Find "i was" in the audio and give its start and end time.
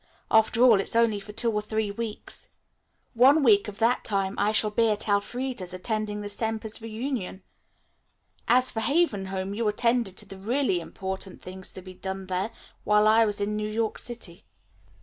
13.07-13.39